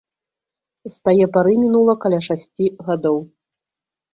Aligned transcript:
З 0.87 0.93
тае 1.09 1.25
пары 1.35 1.53
мінула 1.65 1.93
каля 2.07 2.19
шасці 2.29 2.65
гадоў. 2.89 3.17